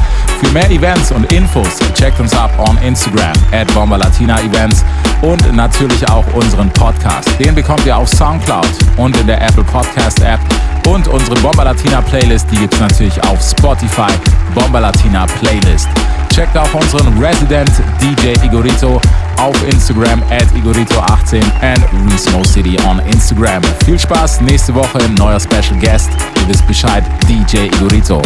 [0.40, 4.84] Für mehr Events und Infos checkt uns ab on Instagram at Bomba Latina Events
[5.22, 7.28] und natürlich auch unseren Podcast.
[7.38, 10.40] Den bekommt ihr auf Soundcloud und in der Apple Podcast App.
[10.86, 14.10] Und unsere Bomba Latina Playlist, die gibt es natürlich auf Spotify.
[14.54, 15.88] Bomba Latina Playlist.
[16.34, 19.00] Checkt auch unseren Resident DJ Igorito
[19.38, 23.62] auf Instagram at Igorito18 and Resmo City on Instagram.
[23.84, 26.10] Viel Spaß, nächste Woche neuer Special Guest.
[26.48, 28.22] Wisst Bescheid, DJ Igorito.